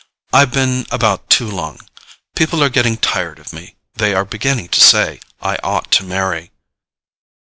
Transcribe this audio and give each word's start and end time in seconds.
I've 0.33 0.49
been 0.51 0.87
about 0.89 1.29
too 1.29 1.45
long—people 1.45 2.63
are 2.63 2.69
getting 2.73 2.97
tired 2.97 3.37
of 3.37 3.53
me; 3.53 3.75
they 3.93 4.15
are 4.15 4.25
beginning 4.25 4.69
to 4.69 4.81
say 4.81 5.19
I 5.43 5.57
ought 5.61 5.91
to 5.91 6.03
marry." 6.03 6.49